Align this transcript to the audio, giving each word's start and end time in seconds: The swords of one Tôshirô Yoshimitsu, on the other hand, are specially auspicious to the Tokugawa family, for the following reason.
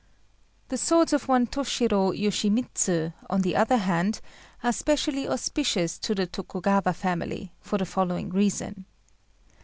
The 0.69 0.79
swords 0.79 1.13
of 1.13 1.27
one 1.27 1.45
Tôshirô 1.45 2.19
Yoshimitsu, 2.19 3.13
on 3.29 3.41
the 3.41 3.55
other 3.55 3.77
hand, 3.77 4.19
are 4.63 4.73
specially 4.73 5.27
auspicious 5.29 5.99
to 5.99 6.15
the 6.15 6.25
Tokugawa 6.25 6.91
family, 6.95 7.53
for 7.59 7.77
the 7.77 7.85
following 7.85 8.31
reason. 8.31 8.85